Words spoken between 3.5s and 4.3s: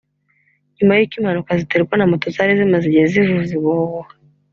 ubuhuha